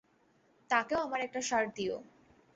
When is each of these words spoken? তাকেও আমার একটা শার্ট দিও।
তাকেও 0.69 0.99
আমার 0.99 1.19
একটা 1.21 1.41
শার্ট 1.41 1.69
দিও। 1.75 1.95